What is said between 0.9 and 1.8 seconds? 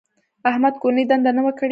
دنده نه وه کړې.